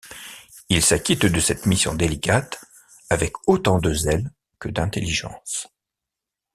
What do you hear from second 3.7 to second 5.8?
de zèle que d’intelligence.